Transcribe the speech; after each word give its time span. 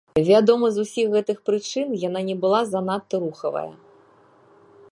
Вядома, 0.27 0.69
з 0.77 0.85
усіх 0.85 1.11
гэтых 1.15 1.37
прычын 1.49 1.91
яна 2.07 2.21
не 2.29 2.35
была 2.45 2.61
занадта 2.71 3.15
рухавая. 3.27 3.69